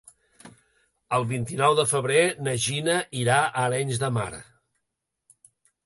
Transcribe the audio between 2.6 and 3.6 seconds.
Gina irà a